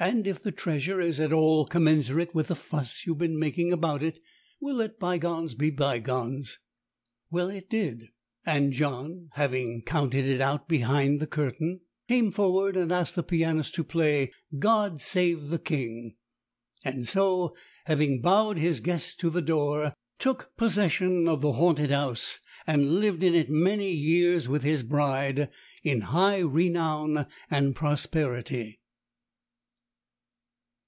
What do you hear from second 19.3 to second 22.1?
the door, took possession of the haunted